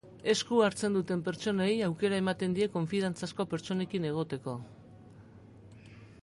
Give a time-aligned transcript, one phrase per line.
[0.31, 4.57] Esku hartzen duten pertsonei aukera ematen die konfidantzazko pertsonekin egoteko